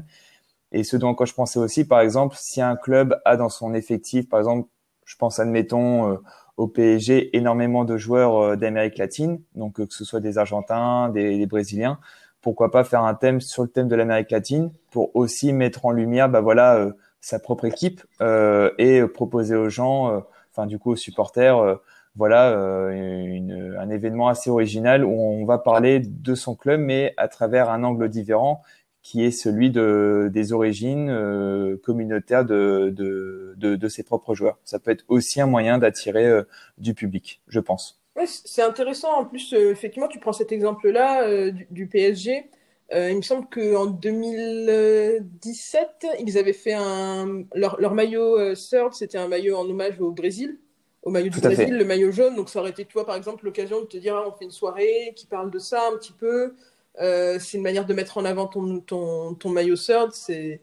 Et 0.71 0.83
ce 0.83 0.97
dont 0.97 1.13
quoi 1.13 1.27
je 1.27 1.33
pensais 1.33 1.59
aussi, 1.59 1.85
par 1.85 1.99
exemple, 1.99 2.35
si 2.39 2.59
un 2.59 2.75
club 2.75 3.21
a 3.25 3.37
dans 3.37 3.49
son 3.49 3.75
effectif, 3.75 4.29
par 4.29 4.39
exemple, 4.39 4.67
je 5.05 5.15
pense, 5.15 5.37
admettons, 5.37 6.11
euh, 6.11 6.17
au 6.57 6.67
PSG, 6.67 7.37
énormément 7.37 7.85
de 7.85 7.97
joueurs 7.97 8.57
d'Amérique 8.57 8.97
latine, 8.97 9.41
donc 9.53 9.75
que 9.75 9.93
ce 9.93 10.03
soit 10.03 10.19
des 10.19 10.39
Argentins, 10.39 11.09
des, 11.09 11.37
des 11.37 11.45
Brésiliens, 11.45 11.99
pourquoi 12.41 12.71
pas 12.71 12.83
faire 12.83 13.03
un 13.03 13.15
thème 13.15 13.41
sur 13.41 13.63
le 13.63 13.69
thème 13.69 13.87
de 13.87 13.95
l'Amérique 13.95 14.31
latine 14.31 14.71
pour 14.91 15.15
aussi 15.15 15.53
mettre 15.53 15.85
en 15.85 15.91
lumière 15.91 16.29
bah 16.29 16.41
voilà 16.41 16.75
euh, 16.75 16.91
sa 17.21 17.39
propre 17.39 17.65
équipe 17.65 18.01
euh, 18.21 18.71
et 18.77 19.01
proposer 19.07 19.55
aux 19.55 19.69
gens 19.69 20.11
euh, 20.11 20.19
enfin 20.51 20.65
du 20.65 20.79
coup 20.79 20.91
aux 20.91 20.95
supporters 20.95 21.79
voilà 22.15 22.49
un 22.49 23.89
événement 23.89 24.27
assez 24.27 24.49
original 24.49 25.05
où 25.05 25.11
on 25.11 25.45
va 25.45 25.57
parler 25.57 25.99
de 25.99 26.35
son 26.35 26.55
club 26.55 26.79
mais 26.79 27.13
à 27.17 27.27
travers 27.27 27.69
un 27.69 27.83
angle 27.83 28.09
différent 28.09 28.61
qui 29.01 29.23
est 29.23 29.31
celui 29.31 29.71
de 29.71 30.29
des 30.33 30.51
origines 30.51 31.77
communautaires 31.83 32.45
de 32.45 33.87
ses 33.87 34.03
propres 34.03 34.33
joueurs. 34.33 34.57
Ça 34.65 34.79
peut 34.79 34.91
être 34.91 35.05
aussi 35.07 35.39
un 35.39 35.45
moyen 35.45 35.77
d'attirer 35.77 36.41
du 36.77 36.93
public 36.93 37.41
je 37.47 37.59
pense 37.59 37.98
Ouais, 38.19 38.27
c'est 38.27 38.61
intéressant. 38.61 39.13
En 39.13 39.25
plus, 39.25 39.53
euh, 39.53 39.71
effectivement, 39.71 40.09
tu 40.09 40.19
prends 40.19 40.33
cet 40.33 40.51
exemple-là 40.51 41.23
euh, 41.23 41.51
du, 41.51 41.67
du, 41.71 41.87
PSG. 41.87 42.49
Euh, 42.91 43.11
il 43.11 43.17
me 43.17 43.21
semble 43.21 43.47
qu'en 43.47 43.85
2017, 43.85 46.07
ils 46.19 46.37
avaient 46.37 46.53
fait 46.53 46.73
un. 46.73 47.43
Leur, 47.53 47.79
leur 47.79 47.93
maillot 47.93 48.39
euh, 48.39 48.55
Third, 48.55 48.93
c'était 48.93 49.19
un 49.19 49.27
maillot 49.27 49.55
en 49.57 49.69
hommage 49.69 50.01
au 50.01 50.09
Brésil, 50.11 50.57
au 51.03 51.11
maillot 51.11 51.29
du 51.29 51.39
Brésil, 51.39 51.77
le 51.77 51.85
maillot 51.85 52.11
jaune. 52.11 52.35
Donc, 52.35 52.49
ça 52.49 52.59
aurait 52.59 52.71
été, 52.71 52.85
toi, 52.85 53.05
par 53.05 53.15
exemple, 53.15 53.45
l'occasion 53.45 53.81
de 53.81 53.85
te 53.85 53.97
dire 53.97 54.15
ah, 54.15 54.25
on 54.27 54.31
fait 54.31 54.45
une 54.45 54.51
soirée 54.51 55.13
qui 55.15 55.27
parle 55.27 55.51
de 55.51 55.59
ça 55.59 55.87
un 55.87 55.95
petit 55.97 56.13
peu. 56.13 56.55
Euh, 56.99 57.37
c'est 57.39 57.57
une 57.57 57.63
manière 57.63 57.85
de 57.85 57.93
mettre 57.93 58.17
en 58.17 58.25
avant 58.25 58.47
ton, 58.47 58.79
ton, 58.79 59.35
ton 59.35 59.49
maillot. 59.49 59.75
C'est. 59.75 60.61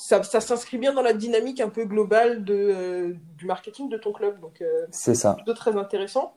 Ça, 0.00 0.22
ça 0.22 0.40
s'inscrit 0.40 0.78
bien 0.78 0.92
dans 0.92 1.02
la 1.02 1.12
dynamique 1.12 1.60
un 1.60 1.70
peu 1.70 1.84
globale 1.84 2.44
de, 2.44 2.54
euh, 2.54 3.14
du 3.36 3.46
marketing 3.46 3.88
de 3.88 3.96
ton 3.96 4.12
club. 4.12 4.38
Donc, 4.40 4.62
c'est 4.92 5.14
ça. 5.14 5.34
plutôt 5.34 5.54
très 5.54 5.76
intéressant. 5.76 6.36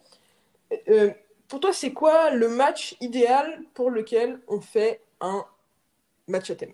Euh, 0.89 1.11
pour 1.47 1.59
toi, 1.59 1.71
c'est 1.73 1.91
quoi 1.91 2.31
le 2.31 2.47
match 2.47 2.95
idéal 3.01 3.61
pour 3.73 3.89
lequel 3.89 4.39
on 4.47 4.61
fait 4.61 5.01
un 5.19 5.43
match 6.27 6.49
à 6.49 6.55
thème? 6.55 6.71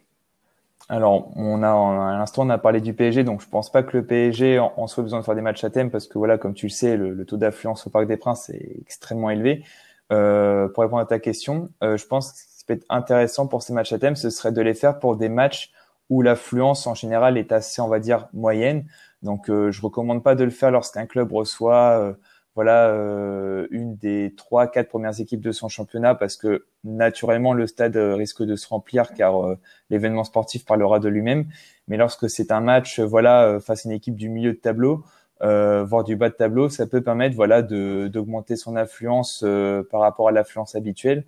Alors, 0.90 1.32
on 1.36 1.64
a 1.64 1.70
à 1.70 2.18
l'instant 2.18 2.46
on 2.46 2.50
a 2.50 2.58
parlé 2.58 2.80
du 2.80 2.94
PSG, 2.94 3.24
donc 3.26 3.42
je 3.42 3.50
pense 3.50 3.72
pas 3.72 3.84
que 3.84 3.98
le 3.98 4.06
PSG 4.06 4.60
en, 4.60 4.88
soit 4.88 5.04
besoin 5.04 5.20
de 5.20 5.26
faire 5.26 5.36
des 5.36 5.42
matchs 5.42 5.64
à 5.64 5.70
thème 5.70 5.92
parce 5.92 6.08
que 6.08 6.18
voilà, 6.18 6.38
comme 6.38 6.54
tu 6.54 6.68
le 6.68 6.72
sais, 6.72 6.96
le, 6.96 7.26
taux 7.26 7.36
d'affluence 7.36 7.88
au 7.88 7.90
Parc 7.90 8.08
des 8.08 8.16
Princes 8.16 8.50
est 8.50 8.78
extrêmement 8.82 9.30
élevé. 9.30 9.66
Euh, 10.14 10.70
pour 10.70 10.84
répondre 10.84 11.02
à 11.02 11.06
ta 11.06 11.20
question, 11.20 11.70
euh, 11.84 11.98
je 11.98 12.06
pense 12.08 12.32
que 12.32 12.38
ce 12.38 12.60
qui 12.60 12.66
peut 12.66 12.74
être 12.74 12.86
intéressant 12.88 13.48
pour 13.48 13.64
ces 13.64 13.74
matchs 13.74 13.92
à 13.92 14.00
thème, 14.00 14.16
ce 14.16 14.30
serait 14.30 14.54
de 14.54 14.62
les 14.62 14.74
faire 14.74 15.00
pour 15.00 15.18
des 15.18 15.28
matchs 15.28 15.74
où 16.10 16.22
l'affluence 16.22 16.88
en 16.88 16.94
général 16.94 17.38
est 17.38 17.52
assez, 17.52 17.82
on 17.82 17.90
va 17.90 18.00
dire, 18.00 18.30
moyenne. 18.32 18.86
Donc, 19.24 19.50
euh, 19.50 19.72
je 19.72 19.82
recommande 19.82 20.24
pas 20.24 20.36
de 20.36 20.46
le 20.46 20.52
faire 20.52 20.72
lorsqu'un 20.72 21.06
club 21.06 21.34
reçoit, 21.34 22.16
voilà, 22.58 22.88
euh, 22.88 23.68
une 23.70 23.98
des 23.98 24.34
trois, 24.36 24.66
quatre 24.66 24.90
premières 24.90 25.22
équipes 25.22 25.42
de 25.42 25.52
son 25.52 25.70
championnat, 25.70 26.16
parce 26.16 26.38
que 26.38 26.66
naturellement 26.84 27.54
le 27.54 27.68
stade 27.68 27.96
risque 27.96 28.42
de 28.42 28.56
se 28.56 28.68
remplir, 28.68 29.14
car 29.14 29.56
l'événement 29.92 30.24
sportif 30.24 30.66
parlera 30.66 31.00
de 31.00 31.08
lui-même. 31.08 31.46
Mais 31.88 31.98
lorsque 31.98 32.28
c'est 32.32 32.52
un 32.52 32.60
match, 32.60 33.00
voilà, 33.00 33.60
face 33.62 33.86
à 33.86 33.90
une 33.90 33.96
équipe 33.96 34.16
du 34.16 34.30
milieu 34.30 34.54
de 34.54 34.58
tableau, 34.58 35.04
voire 35.40 36.04
du 36.04 36.16
bas 36.16 36.30
de 36.30 36.34
tableau, 36.34 36.68
ça 36.68 36.88
peut 36.88 37.02
permettre, 37.02 37.36
voilà, 37.36 37.62
d'augmenter 37.62 38.56
son 38.56 38.76
affluence 38.76 39.46
par 39.92 40.02
rapport 40.02 40.28
à 40.30 40.32
l'affluence 40.32 40.74
habituelle 40.74 41.26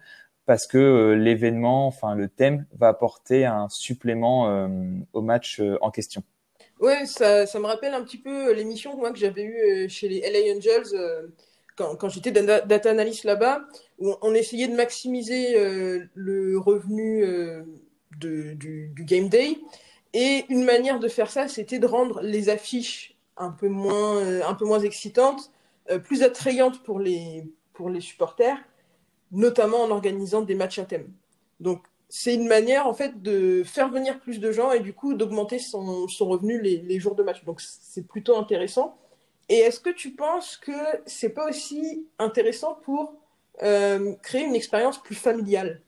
parce 0.48 0.66
que 0.66 1.14
l'événement, 1.14 1.86
enfin 1.86 2.16
le 2.16 2.28
thème, 2.28 2.66
va 2.76 2.88
apporter 2.88 3.46
un 3.46 3.70
supplément 3.70 4.68
au 5.14 5.22
match 5.22 5.62
en 5.82 5.92
question. 5.92 6.24
Ouais, 6.80 7.06
ça, 7.06 7.46
me 7.60 7.66
rappelle 7.66 7.94
un 7.94 8.04
petit 8.04 8.18
peu 8.18 8.54
l'émission 8.54 8.96
moi, 8.96 9.12
que 9.12 9.20
j'avais 9.20 9.44
eue 9.44 9.86
euh, 9.86 9.90
chez 9.90 10.08
les 10.08 10.22
LA 10.22 10.56
Angels 10.56 10.94
euh, 10.94 11.28
quand, 11.76 12.10
j'étais 12.10 12.32
data 12.32 12.90
analyst 12.90 13.26
là-bas, 13.26 13.62
où 14.00 14.14
on 14.22 14.34
essayait 14.34 14.68
de 14.68 14.76
maximiser 14.76 15.58
euh, 15.58 16.06
le 16.14 16.58
revenu 16.58 17.26
du, 18.18 18.94
game 18.98 19.30
day. 19.30 19.58
Et 20.14 20.46
une 20.50 20.64
manière 20.64 21.00
de 21.00 21.08
faire 21.08 21.30
ça, 21.30 21.48
c'était 21.48 21.80
de 21.80 21.86
rendre 21.86 22.22
les 22.22 22.50
affiches 22.50 23.16
un 23.38 23.52
peu 23.52 23.70
moins, 23.70 24.42
un 24.42 24.54
peu 24.56 24.66
moins 24.66 24.80
excitantes, 24.80 25.52
plus 26.04 26.24
attrayantes 26.24 26.84
pour 26.84 27.00
les, 27.00 27.46
pour 27.74 27.90
les 27.90 28.02
supporters, 28.02 28.58
notamment 29.32 29.84
en 29.84 29.92
organisant 29.92 30.42
des 30.42 30.56
matchs 30.56 30.80
à 30.80 30.86
thème. 30.86 31.14
Donc, 31.62 31.84
c'est 32.10 32.34
une 32.34 32.48
manière 32.48 32.88
en 32.88 32.94
fait 32.94 33.22
de 33.22 33.64
faire 33.64 33.90
venir 33.90 34.20
plus 34.20 34.40
de 34.40 34.52
gens 34.52 34.72
et 34.72 34.80
du 34.80 34.94
coup 34.94 35.14
d'augmenter 35.14 35.60
son, 35.60 36.08
son, 36.08 36.28
revenu 36.28 36.60
les, 36.60 37.00
jours 37.00 37.16
de 37.16 37.22
match. 37.24 37.46
Donc 37.46 37.62
c'est 37.62 38.08
plutôt 38.08 38.36
intéressant. 38.36 38.98
Et 39.48 39.58
est-ce 39.58 39.80
que 39.80 39.92
tu 39.92 40.12
penses 40.12 40.58
que 40.58 40.72
c'est 41.06 41.30
pas 41.30 41.48
aussi 41.48 42.08
intéressant 42.18 42.80
pour 42.84 43.14
euh, 43.64 44.14
créer 44.24 44.44
une 44.44 44.56
expérience 44.56 45.02
plus 45.02 45.16
familiale? 45.16 45.82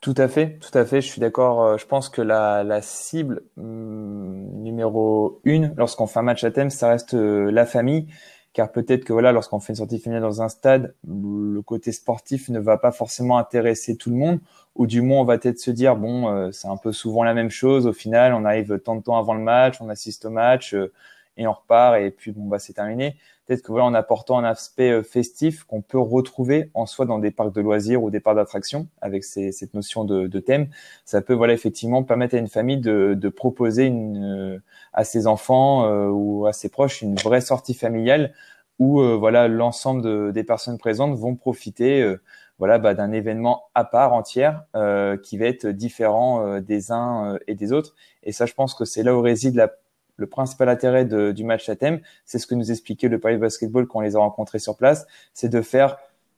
Tout 0.00 0.14
à 0.16 0.28
fait, 0.28 0.58
tout 0.58 0.76
à 0.76 0.84
fait. 0.84 1.00
Je 1.00 1.08
suis 1.08 1.20
d'accord. 1.20 1.62
Euh, 1.62 1.76
je 1.76 1.86
pense 1.86 2.08
que 2.08 2.22
la, 2.22 2.64
la 2.64 2.82
cible 2.82 3.42
hum, 3.56 4.48
numéro 4.62 5.40
une 5.44 5.74
lorsqu'on 5.76 6.06
fait 6.06 6.20
un 6.20 6.22
match 6.22 6.42
à 6.42 6.50
thème, 6.50 6.70
ça 6.70 6.88
reste 6.88 7.14
euh, 7.14 7.50
la 7.50 7.66
famille 7.66 8.08
car 8.52 8.72
peut-être 8.72 9.04
que 9.04 9.12
voilà, 9.12 9.32
lorsqu'on 9.32 9.60
fait 9.60 9.72
une 9.72 9.76
sortie 9.76 9.98
finale 9.98 10.22
dans 10.22 10.42
un 10.42 10.48
stade, 10.48 10.94
le 11.06 11.60
côté 11.62 11.92
sportif 11.92 12.48
ne 12.48 12.58
va 12.58 12.78
pas 12.78 12.90
forcément 12.92 13.38
intéresser 13.38 13.96
tout 13.96 14.10
le 14.10 14.16
monde, 14.16 14.40
ou 14.74 14.86
du 14.86 15.02
moins 15.02 15.20
on 15.20 15.24
va 15.24 15.38
peut-être 15.38 15.58
se 15.60 15.70
dire 15.70 15.96
bon, 15.96 16.28
euh, 16.28 16.50
c'est 16.52 16.68
un 16.68 16.76
peu 16.76 16.92
souvent 16.92 17.22
la 17.22 17.34
même 17.34 17.50
chose. 17.50 17.86
Au 17.86 17.92
final, 17.92 18.34
on 18.34 18.44
arrive 18.44 18.78
tant 18.80 18.96
de 18.96 19.02
temps 19.02 19.18
avant 19.18 19.34
le 19.34 19.42
match, 19.42 19.80
on 19.80 19.88
assiste 19.88 20.24
au 20.24 20.30
match 20.30 20.74
euh, 20.74 20.92
et 21.36 21.46
on 21.46 21.52
repart 21.52 21.98
et 22.00 22.10
puis 22.10 22.32
bon 22.32 22.46
bah 22.46 22.58
c'est 22.58 22.72
terminé. 22.72 23.16
Peut-être 23.50 23.62
que 23.62 23.72
voilà, 23.72 23.86
en 23.86 23.94
apportant 23.94 24.38
un 24.38 24.44
aspect 24.44 24.92
euh, 24.92 25.02
festif 25.02 25.64
qu'on 25.64 25.82
peut 25.82 25.98
retrouver 25.98 26.70
en 26.72 26.86
soi 26.86 27.04
dans 27.04 27.18
des 27.18 27.32
parcs 27.32 27.52
de 27.52 27.60
loisirs 27.60 28.00
ou 28.00 28.08
des 28.08 28.20
parcs 28.20 28.36
d'attractions 28.36 28.86
avec 29.00 29.24
ces, 29.24 29.50
cette 29.50 29.74
notion 29.74 30.04
de, 30.04 30.28
de, 30.28 30.38
thème, 30.38 30.68
ça 31.04 31.20
peut 31.20 31.34
voilà 31.34 31.52
effectivement 31.52 32.04
permettre 32.04 32.36
à 32.36 32.38
une 32.38 32.46
famille 32.46 32.78
de, 32.78 33.14
de 33.18 33.28
proposer 33.28 33.86
une, 33.86 34.62
à 34.92 35.02
ses 35.02 35.26
enfants 35.26 36.08
ou 36.10 36.46
à 36.46 36.52
ses 36.52 36.68
proches 36.68 37.02
une 37.02 37.16
vraie 37.16 37.40
sortie 37.40 37.74
familiale 37.74 38.34
où 38.78 39.02
voilà 39.18 39.48
l'ensemble 39.48 40.32
des 40.32 40.44
personnes 40.44 40.78
présentes 40.78 41.18
vont 41.18 41.34
profiter 41.34 42.16
voilà 42.60 42.78
bah, 42.78 42.94
d'un 42.94 43.10
événement 43.10 43.64
à 43.74 43.84
part 43.84 44.12
entière 44.12 44.62
euh, 44.76 45.16
qui 45.16 45.38
va 45.38 45.46
être 45.46 45.66
différent 45.66 46.46
euh, 46.46 46.60
des 46.60 46.92
uns 46.92 47.36
et 47.48 47.56
des 47.56 47.72
autres. 47.72 47.96
Et 48.22 48.30
ça 48.30 48.46
je 48.46 48.54
pense 48.54 48.74
que 48.74 48.84
c'est 48.84 49.02
là 49.02 49.16
où 49.16 49.20
réside 49.20 49.56
la 49.56 49.72
le 50.20 50.26
principal 50.26 50.68
intérêt 50.68 51.04
du 51.04 51.44
match 51.44 51.68
à 51.68 51.76
thème, 51.76 52.00
c'est 52.26 52.38
ce 52.38 52.46
que 52.46 52.54
nous 52.54 52.70
expliquait 52.70 53.08
le 53.08 53.18
Paris 53.18 53.38
Basketball 53.38 53.86
quand 53.86 54.00
on 54.00 54.02
les 54.02 54.16
a 54.16 54.18
rencontrés 54.18 54.58
sur 54.58 54.76
place, 54.76 55.06
c'est 55.32 55.48
de 55.48 55.62
faire 55.62 55.96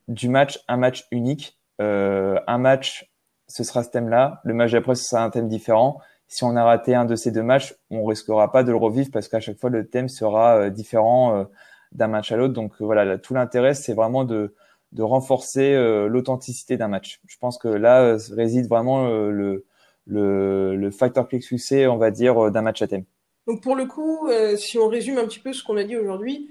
du 0.09 0.29
match 0.29 0.63
un 0.69 0.77
match 0.77 1.07
unique. 1.11 1.59
Euh, 1.81 2.39
un 2.47 2.59
match, 2.59 3.11
ce 3.49 3.65
sera 3.65 3.83
ce 3.83 3.91
thème-là. 3.91 4.41
Le 4.45 4.55
match 4.55 4.71
d'après, 4.73 4.95
ce 4.95 5.05
sera 5.05 5.25
un 5.25 5.31
thème 5.31 5.49
différent. 5.49 6.01
Si 6.29 6.45
on 6.45 6.55
a 6.57 6.65
raté 6.65 6.95
un 6.95 7.05
de 7.05 7.17
ces 7.17 7.33
deux 7.33 7.43
matchs, 7.43 7.75
on 7.91 8.05
risquera 8.05 8.53
pas 8.53 8.63
de 8.63 8.71
le 8.71 8.77
revivre 8.77 9.11
parce 9.13 9.29
qu'à 9.29 9.41
chaque 9.41 9.59
fois, 9.59 9.69
le 9.69 9.87
thème 9.89 10.09
sera 10.09 10.57
euh, 10.57 10.71
différent 10.71 11.37
euh, 11.37 11.45
d'un 11.91 12.07
match 12.07 12.31
à 12.31 12.37
l'autre. 12.37 12.55
Donc 12.55 12.73
voilà, 12.81 13.19
tout 13.19 13.35
l'intérêt, 13.35 13.75
c'est 13.75 13.95
vraiment 13.95 14.25
de, 14.25 14.55
de 14.93 15.03
renforcer 15.03 15.75
l'authenticité 16.09 16.77
d'un 16.77 16.89
match. 16.89 17.21
Je 17.27 17.37
pense 17.39 17.59
que 17.59 17.69
là 17.69 18.17
réside 18.31 18.67
vraiment 18.69 19.09
le, 19.09 19.67
le, 20.07 20.77
le 20.77 20.91
facteur 20.91 21.29
clé 21.29 21.41
succès, 21.41 21.87
on 21.87 21.99
va 21.99 22.11
dire, 22.11 22.51
d'un 22.51 22.63
match 22.63 22.81
à 22.81 22.87
thème. 22.87 23.05
Donc 23.47 23.63
pour 23.63 23.75
le 23.75 23.87
coup, 23.87 24.29
euh, 24.29 24.57
si 24.57 24.79
on 24.79 24.89
résume 24.89 25.19
un 25.19 25.27
petit 25.27 25.41
peu 25.41 25.53
ce 25.53 25.65
qu'on 25.65 25.77
a 25.77 25.85
dit 25.85 25.97
aujourd'hui, 25.97 26.51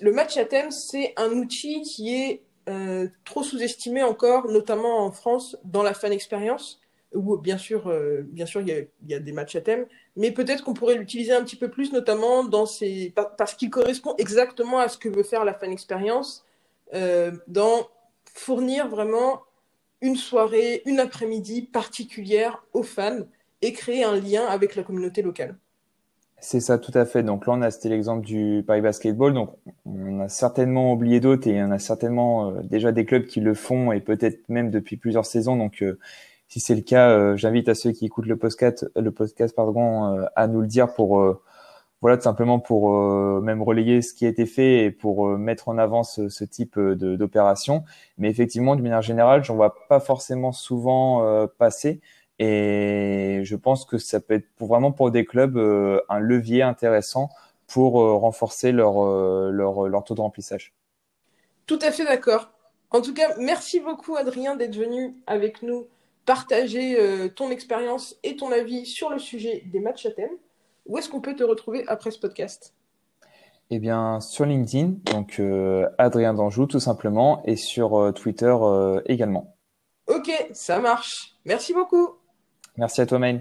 le 0.00 0.12
match 0.12 0.36
à 0.36 0.44
thème, 0.44 0.70
c'est 0.70 1.12
un 1.16 1.30
outil 1.32 1.82
qui 1.82 2.14
est 2.14 2.42
euh, 2.68 3.08
trop 3.24 3.42
sous-estimé 3.42 4.02
encore, 4.02 4.48
notamment 4.48 5.04
en 5.04 5.12
France, 5.12 5.56
dans 5.64 5.82
la 5.82 5.92
fan 5.92 6.12
expérience, 6.12 6.80
où 7.12 7.36
bien 7.36 7.58
sûr, 7.58 7.88
euh, 7.88 8.22
bien 8.22 8.46
sûr, 8.46 8.62
il 8.62 8.68
y, 8.68 8.72
a, 8.72 8.80
y, 9.08 9.14
a, 9.14 9.18
des 9.18 9.32
matchs 9.32 9.56
à 9.56 9.60
thème, 9.60 9.86
mais 10.16 10.30
peut-être 10.30 10.64
qu'on 10.64 10.72
pourrait 10.74 10.94
l'utiliser 10.94 11.32
un 11.32 11.44
petit 11.44 11.56
peu 11.56 11.68
plus, 11.68 11.92
notamment 11.92 12.44
dans 12.44 12.64
ces, 12.64 13.12
parce 13.36 13.54
qu'il 13.54 13.68
correspond 13.68 14.14
exactement 14.16 14.78
à 14.78 14.88
ce 14.88 14.96
que 14.96 15.08
veut 15.08 15.22
faire 15.22 15.44
la 15.44 15.54
fan 15.54 15.70
expérience, 15.70 16.44
dans 17.46 17.88
fournir 18.34 18.88
vraiment 18.88 19.42
une 20.00 20.16
soirée, 20.16 20.82
une 20.86 20.98
après-midi 20.98 21.62
particulière 21.62 22.64
aux 22.72 22.82
fans 22.82 23.20
et 23.62 23.72
créer 23.72 24.02
un 24.02 24.16
lien 24.16 24.46
avec 24.46 24.74
la 24.74 24.82
communauté 24.82 25.22
locale. 25.22 25.56
C'est 26.42 26.60
ça, 26.60 26.78
tout 26.78 26.92
à 26.94 27.04
fait. 27.04 27.22
Donc 27.22 27.46
là, 27.46 27.52
on 27.54 27.60
a 27.60 27.70
cité 27.70 27.90
l'exemple 27.90 28.24
du 28.24 28.64
Paris 28.66 28.80
Basketball. 28.80 29.34
Donc, 29.34 29.50
on 29.84 30.20
a 30.20 30.28
certainement 30.28 30.92
oublié 30.92 31.20
d'autres 31.20 31.46
et 31.46 31.62
en 31.62 31.70
a 31.70 31.78
certainement 31.78 32.50
euh, 32.50 32.62
déjà 32.62 32.92
des 32.92 33.04
clubs 33.04 33.26
qui 33.26 33.40
le 33.40 33.52
font 33.52 33.92
et 33.92 34.00
peut-être 34.00 34.48
même 34.48 34.70
depuis 34.70 34.96
plusieurs 34.96 35.26
saisons. 35.26 35.56
Donc, 35.56 35.82
euh, 35.82 35.98
si 36.48 36.58
c'est 36.58 36.74
le 36.74 36.80
cas, 36.80 37.10
euh, 37.10 37.36
j'invite 37.36 37.68
à 37.68 37.74
ceux 37.74 37.92
qui 37.92 38.06
écoutent 38.06 38.26
le 38.26 38.36
podcast, 38.38 38.90
le 38.96 39.10
podcast 39.10 39.54
pardon, 39.54 40.26
à 40.34 40.46
nous 40.48 40.62
le 40.62 40.66
dire 40.66 40.94
pour 40.94 41.22
voilà 42.00 42.16
tout 42.16 42.22
simplement 42.22 42.58
pour 42.58 42.90
même 43.42 43.62
relayer 43.62 44.00
ce 44.00 44.14
qui 44.14 44.24
a 44.24 44.28
été 44.28 44.46
fait 44.46 44.84
et 44.86 44.90
pour 44.90 45.28
mettre 45.38 45.68
en 45.68 45.76
avant 45.76 46.02
ce, 46.02 46.30
ce 46.30 46.44
type 46.44 46.80
d'opération. 46.80 47.84
Mais 48.18 48.30
effectivement, 48.30 48.74
de 48.74 48.82
manière 48.82 49.02
générale, 49.02 49.44
j'en 49.44 49.54
vois 49.54 49.74
pas 49.88 50.00
forcément 50.00 50.52
souvent 50.52 51.46
passer. 51.58 52.00
Et 52.42 53.42
je 53.44 53.54
pense 53.54 53.84
que 53.84 53.98
ça 53.98 54.18
peut 54.18 54.32
être 54.32 54.48
pour, 54.56 54.68
vraiment 54.68 54.92
pour 54.92 55.10
des 55.10 55.26
clubs 55.26 55.58
euh, 55.58 56.00
un 56.08 56.18
levier 56.18 56.62
intéressant 56.62 57.28
pour 57.66 58.00
euh, 58.00 58.14
renforcer 58.14 58.72
leur, 58.72 59.04
euh, 59.04 59.50
leur, 59.52 59.86
leur 59.86 60.04
taux 60.04 60.14
de 60.14 60.22
remplissage. 60.22 60.72
Tout 61.66 61.78
à 61.82 61.92
fait 61.92 62.04
d'accord. 62.04 62.50
En 62.90 63.02
tout 63.02 63.12
cas, 63.12 63.34
merci 63.38 63.78
beaucoup 63.78 64.16
Adrien 64.16 64.56
d'être 64.56 64.74
venu 64.74 65.14
avec 65.26 65.62
nous 65.62 65.86
partager 66.24 66.96
ton 67.36 67.50
expérience 67.50 68.16
et 68.24 68.36
ton 68.36 68.50
avis 68.52 68.84
sur 68.84 69.10
le 69.10 69.18
sujet 69.18 69.62
des 69.66 69.78
matchs 69.78 70.06
à 70.06 70.10
thème. 70.10 70.30
Où 70.86 70.98
est-ce 70.98 71.08
qu'on 71.08 71.20
peut 71.20 71.36
te 71.36 71.44
retrouver 71.44 71.84
après 71.86 72.10
ce 72.10 72.18
podcast? 72.18 72.74
Eh 73.70 73.78
bien, 73.78 74.20
sur 74.20 74.44
LinkedIn, 74.44 74.94
donc 75.12 75.40
Adrien 75.98 76.34
Danjou 76.34 76.66
tout 76.66 76.80
simplement, 76.80 77.42
et 77.44 77.54
sur 77.56 78.12
Twitter 78.14 78.56
également. 79.06 79.56
Ok, 80.08 80.30
ça 80.52 80.80
marche. 80.80 81.36
Merci 81.44 81.72
beaucoup. 81.72 82.19
Merci 82.76 83.00
à 83.00 83.06
toi, 83.06 83.18
Maine. 83.18 83.40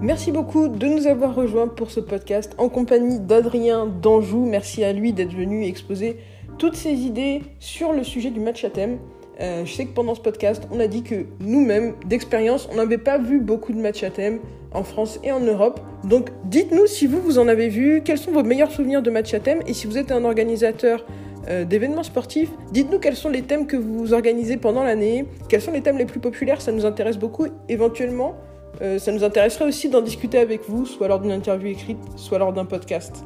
Merci 0.00 0.32
beaucoup 0.32 0.68
de 0.68 0.86
nous 0.86 1.06
avoir 1.06 1.34
rejoints 1.34 1.68
pour 1.68 1.90
ce 1.90 2.00
podcast 2.00 2.54
en 2.56 2.68
compagnie 2.68 3.20
d'Adrien 3.20 3.86
d'Anjou. 3.86 4.46
Merci 4.46 4.82
à 4.82 4.92
lui 4.92 5.12
d'être 5.12 5.34
venu 5.34 5.64
exposer 5.64 6.16
toutes 6.56 6.76
ses 6.76 6.94
idées 6.94 7.42
sur 7.58 7.92
le 7.92 8.02
sujet 8.04 8.30
du 8.30 8.40
match 8.40 8.64
à 8.64 8.70
thème. 8.70 8.98
Euh, 9.40 9.64
je 9.64 9.72
sais 9.72 9.84
que 9.84 9.92
pendant 9.92 10.14
ce 10.14 10.20
podcast, 10.20 10.66
on 10.72 10.80
a 10.80 10.86
dit 10.86 11.02
que 11.02 11.26
nous-mêmes, 11.40 11.94
d'expérience, 12.06 12.68
on 12.72 12.76
n'avait 12.76 12.98
pas 12.98 13.18
vu 13.18 13.38
beaucoup 13.38 13.72
de 13.72 13.78
matchs 13.78 14.02
à 14.02 14.10
thème 14.10 14.40
en 14.72 14.82
France 14.82 15.20
et 15.22 15.30
en 15.30 15.40
Europe. 15.40 15.80
Donc 16.04 16.30
dites-nous 16.44 16.86
si 16.86 17.06
vous, 17.06 17.20
vous 17.20 17.38
en 17.38 17.46
avez 17.46 17.68
vu, 17.68 18.02
quels 18.04 18.18
sont 18.18 18.32
vos 18.32 18.42
meilleurs 18.42 18.72
souvenirs 18.72 19.02
de 19.02 19.10
matchs 19.10 19.34
à 19.34 19.40
thème 19.40 19.60
et 19.66 19.74
si 19.74 19.86
vous 19.86 19.98
êtes 19.98 20.10
un 20.10 20.24
organisateur 20.24 21.04
euh, 21.48 21.64
d'événements 21.64 22.02
sportifs. 22.02 22.50
Dites-nous 22.72 22.98
quels 22.98 23.16
sont 23.16 23.28
les 23.28 23.42
thèmes 23.42 23.66
que 23.66 23.76
vous 23.76 24.12
organisez 24.12 24.56
pendant 24.56 24.82
l'année, 24.82 25.26
quels 25.48 25.62
sont 25.62 25.72
les 25.72 25.80
thèmes 25.80 25.98
les 25.98 26.06
plus 26.06 26.20
populaires, 26.20 26.60
ça 26.60 26.72
nous 26.72 26.84
intéresse 26.84 27.18
beaucoup. 27.18 27.46
Éventuellement, 27.68 28.34
euh, 28.82 28.98
ça 28.98 29.12
nous 29.12 29.24
intéresserait 29.24 29.64
aussi 29.64 29.88
d'en 29.88 30.02
discuter 30.02 30.38
avec 30.38 30.68
vous, 30.68 30.86
soit 30.86 31.08
lors 31.08 31.20
d'une 31.20 31.32
interview 31.32 31.68
écrite, 31.68 31.98
soit 32.16 32.38
lors 32.38 32.52
d'un 32.52 32.64
podcast. 32.64 33.24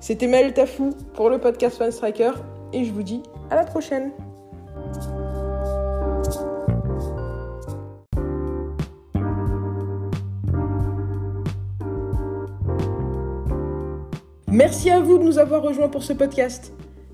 C'était 0.00 0.26
Maël 0.26 0.52
Tafou 0.52 0.90
pour 1.14 1.30
le 1.30 1.38
podcast 1.38 1.78
Fan 1.78 1.90
Striker 1.90 2.32
et 2.72 2.84
je 2.84 2.92
vous 2.92 3.02
dis 3.02 3.22
à 3.50 3.56
la 3.56 3.64
prochaine. 3.64 4.12
Merci 14.46 14.88
à 14.90 15.00
vous 15.00 15.18
de 15.18 15.24
nous 15.24 15.40
avoir 15.40 15.62
rejoints 15.62 15.88
pour 15.88 16.04
ce 16.04 16.12
podcast. 16.12 16.72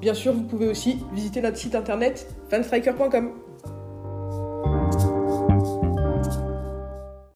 Bien 0.00 0.14
sûr, 0.14 0.32
vous 0.32 0.44
pouvez 0.44 0.68
aussi 0.68 0.98
visiter 1.12 1.40
notre 1.40 1.56
site 1.56 1.74
internet 1.74 2.28
fanstriker.com. 2.50 3.47